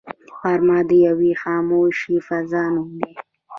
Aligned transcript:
غرمه 0.39 0.79
د 0.89 0.91
یوې 1.07 1.31
خاموشې 1.41 2.15
فضا 2.27 2.63
نوم 2.75 2.89
دی 2.99 3.13